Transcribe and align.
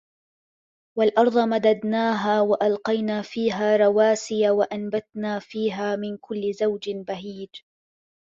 وَالْأَرْضَ 0.97 1.37
مَدَدْنَاهَا 1.37 2.41
وَأَلْقَيْنَا 2.41 3.21
فِيهَا 3.21 3.77
رَوَاسِيَ 3.77 4.49
وَأَنْبَتْنَا 4.49 5.39
فِيهَا 5.39 5.95
مِنْ 5.95 6.17
كُلِّ 6.17 6.53
زَوْجٍ 6.53 6.89
بَهِيجٍ 6.95 7.63